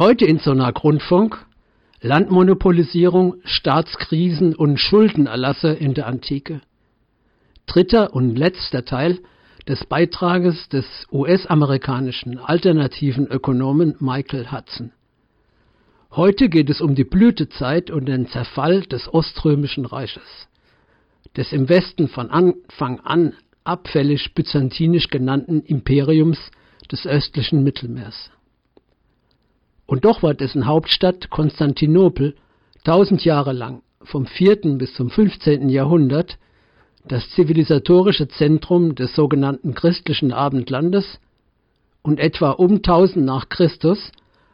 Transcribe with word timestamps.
Heute 0.00 0.24
in 0.24 0.38
so 0.38 0.52
einer 0.52 0.72
Grundfunk 0.72 1.44
Landmonopolisierung, 2.00 3.34
Staatskrisen 3.44 4.54
und 4.54 4.78
Schuldenerlasse 4.78 5.74
in 5.74 5.92
der 5.92 6.06
Antike. 6.06 6.62
Dritter 7.66 8.14
und 8.14 8.34
letzter 8.34 8.86
Teil 8.86 9.18
des 9.68 9.84
Beitrages 9.84 10.70
des 10.70 10.86
US-amerikanischen 11.12 12.38
alternativen 12.38 13.26
Ökonomen 13.26 13.94
Michael 14.00 14.50
Hudson. 14.50 14.92
Heute 16.12 16.48
geht 16.48 16.70
es 16.70 16.80
um 16.80 16.94
die 16.94 17.04
Blütezeit 17.04 17.90
und 17.90 18.06
den 18.06 18.26
Zerfall 18.26 18.80
des 18.80 19.12
Oströmischen 19.12 19.84
Reiches, 19.84 20.48
des 21.36 21.52
im 21.52 21.68
Westen 21.68 22.08
von 22.08 22.30
Anfang 22.30 23.00
an 23.00 23.34
abfällig 23.64 24.32
byzantinisch 24.32 25.08
genannten 25.08 25.60
Imperiums 25.60 26.38
des 26.90 27.06
östlichen 27.06 27.62
Mittelmeers. 27.62 28.30
Und 29.90 30.04
doch 30.04 30.22
war 30.22 30.34
dessen 30.34 30.66
Hauptstadt 30.66 31.30
Konstantinopel 31.30 32.36
tausend 32.84 33.24
Jahre 33.24 33.52
lang, 33.52 33.82
vom 34.04 34.24
4. 34.24 34.78
bis 34.78 34.94
zum 34.94 35.10
15. 35.10 35.68
Jahrhundert, 35.68 36.38
das 37.04 37.28
zivilisatorische 37.30 38.28
Zentrum 38.28 38.94
des 38.94 39.16
sogenannten 39.16 39.74
christlichen 39.74 40.32
Abendlandes 40.32 41.18
und 42.02 42.20
etwa 42.20 42.50
um 42.52 42.76
1000 42.76 43.26
nach 43.26 43.48
Christus 43.48 44.12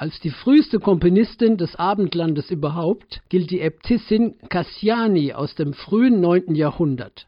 Als 0.00 0.20
die 0.20 0.30
früheste 0.30 0.78
Komponistin 0.78 1.56
des 1.56 1.74
Abendlandes 1.74 2.52
überhaupt 2.52 3.20
gilt 3.30 3.50
die 3.50 3.60
Äbtissin 3.60 4.36
Cassiani 4.48 5.32
aus 5.32 5.56
dem 5.56 5.72
frühen 5.72 6.20
9. 6.20 6.54
Jahrhundert. 6.54 7.26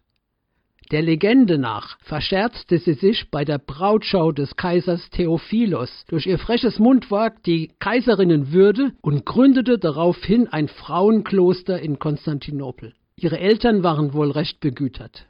Der 0.92 1.02
Legende 1.02 1.58
nach 1.58 1.98
verscherzte 1.98 2.78
sie 2.78 2.92
sich 2.92 3.28
bei 3.32 3.44
der 3.44 3.58
Brautschau 3.58 4.30
des 4.30 4.54
Kaisers 4.54 5.10
Theophilos 5.10 6.04
durch 6.06 6.26
ihr 6.26 6.38
freches 6.38 6.78
Mundwerk 6.78 7.42
die 7.42 7.72
Kaiserinnenwürde 7.80 8.92
und 9.02 9.26
gründete 9.26 9.76
daraufhin 9.80 10.46
ein 10.46 10.68
Frauenkloster 10.68 11.80
in 11.80 11.98
Konstantinopel. 11.98 12.94
Ihre 13.16 13.40
Eltern 13.40 13.82
waren 13.82 14.14
wohl 14.14 14.30
recht 14.30 14.60
begütert. 14.60 15.26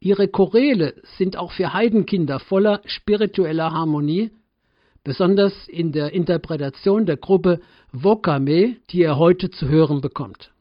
Ihre 0.00 0.26
Choräle 0.26 0.94
sind 1.16 1.36
auch 1.36 1.52
für 1.52 1.72
Heidenkinder 1.72 2.40
voller 2.40 2.80
spiritueller 2.86 3.70
Harmonie 3.70 4.32
besonders 5.04 5.68
in 5.68 5.92
der 5.92 6.12
Interpretation 6.12 7.06
der 7.06 7.16
Gruppe 7.16 7.60
Wokame, 7.92 8.76
die 8.90 9.02
er 9.02 9.18
heute 9.18 9.50
zu 9.50 9.68
hören 9.68 10.00
bekommt 10.00 10.52